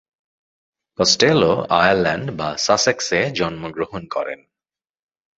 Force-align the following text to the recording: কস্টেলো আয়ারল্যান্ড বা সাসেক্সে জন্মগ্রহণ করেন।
কস্টেলো 0.99 1.51
আয়ারল্যান্ড 1.69 2.27
বা 2.37 2.49
সাসেক্সে 2.57 3.19
জন্মগ্রহণ 3.31 4.01
করেন। 4.07 4.39